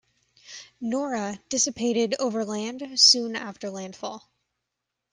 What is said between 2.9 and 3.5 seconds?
soon